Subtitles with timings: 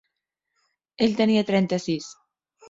[1.07, 2.09] Ell tenia trenta-sis.